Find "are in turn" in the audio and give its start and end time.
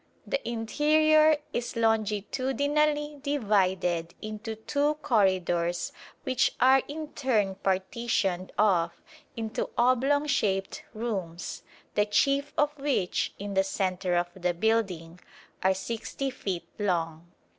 6.59-7.53